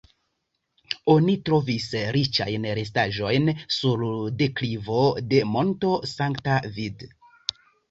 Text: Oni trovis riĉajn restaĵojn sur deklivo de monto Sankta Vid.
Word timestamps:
Oni 1.15 1.35
trovis 1.49 1.85
riĉajn 2.15 2.65
restaĵojn 2.79 3.53
sur 3.77 4.07
deklivo 4.41 5.05
de 5.37 5.45
monto 5.53 5.95
Sankta 6.17 6.59
Vid. 6.81 7.09